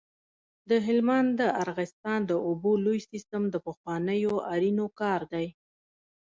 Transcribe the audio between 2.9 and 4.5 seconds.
سیستم د پخوانیو